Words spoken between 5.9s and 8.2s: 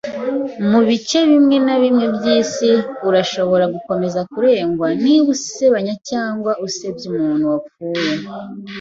cyangwa usebya umuntu wapfuye.